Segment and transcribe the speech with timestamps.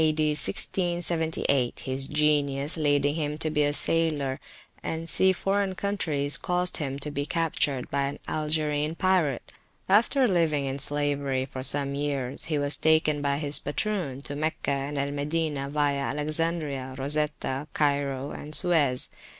[0.01, 0.29] D.
[0.33, 4.39] 1678, his genius leading him to be a sailor
[4.81, 9.51] and to see foreign countries, caused him to be captured by an Algerine pirate.
[9.87, 14.71] After living in slavery for some years, he was taken by his patroon to Meccah
[14.71, 19.09] and Al Madinah via Alexandria, Rosetta, Cairo, and Suez.